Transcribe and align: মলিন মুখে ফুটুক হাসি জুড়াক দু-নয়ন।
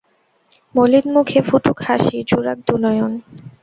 মলিন 0.75 1.05
মুখে 1.15 1.39
ফুটুক 1.47 1.77
হাসি 1.85 2.17
জুড়াক 2.29 2.57
দু-নয়ন। 2.67 3.13